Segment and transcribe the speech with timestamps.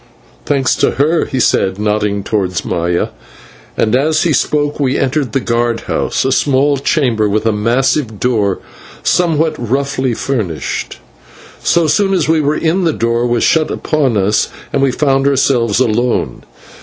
[0.47, 3.09] "Thanks to her," he said, nodding to Maya,
[3.77, 8.19] and as he spoke we entered the guard house, a small chamber with a massive
[8.19, 8.57] door,
[9.03, 10.97] somewhat roughly furnished.
[11.61, 15.27] So soon as we were in, the door was shut upon us, and we found
[15.27, 16.45] ourselves alone.